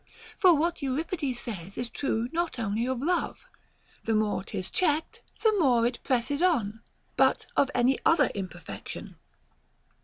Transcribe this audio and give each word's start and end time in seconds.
For 0.39 0.55
what 0.55 0.81
Euripides 0.81 1.39
says 1.39 1.77
is 1.77 1.87
true 1.87 2.27
not 2.31 2.57
only 2.57 2.87
of 2.87 3.03
love, 3.03 3.45
The 4.01 4.15
more 4.15 4.43
'tis 4.43 4.71
checked, 4.71 5.21
the 5.43 5.55
more 5.59 5.85
it 5.85 5.99
presses 6.03 6.41
on, 6.41 6.81
but 7.17 7.45
of 7.55 7.69
any 7.75 7.99
other 8.03 8.31
imperfection. 8.33 9.17